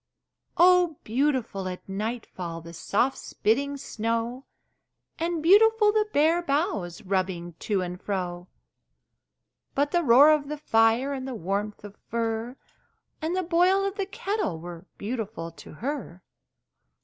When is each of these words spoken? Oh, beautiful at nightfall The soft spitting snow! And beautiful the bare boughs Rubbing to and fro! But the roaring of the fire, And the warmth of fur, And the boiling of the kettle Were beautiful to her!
Oh, 0.57 0.97
beautiful 1.03 1.67
at 1.67 1.87
nightfall 1.87 2.59
The 2.61 2.73
soft 2.73 3.19
spitting 3.19 3.77
snow! 3.77 4.45
And 5.19 5.43
beautiful 5.43 5.91
the 5.91 6.07
bare 6.11 6.41
boughs 6.41 7.03
Rubbing 7.03 7.53
to 7.59 7.83
and 7.83 8.01
fro! 8.01 8.47
But 9.75 9.91
the 9.91 10.01
roaring 10.01 10.39
of 10.41 10.47
the 10.49 10.57
fire, 10.57 11.13
And 11.13 11.27
the 11.27 11.35
warmth 11.35 11.83
of 11.83 11.95
fur, 12.09 12.55
And 13.21 13.35
the 13.35 13.43
boiling 13.43 13.85
of 13.85 13.95
the 13.97 14.07
kettle 14.07 14.59
Were 14.59 14.87
beautiful 14.97 15.51
to 15.51 15.73
her! 15.73 16.23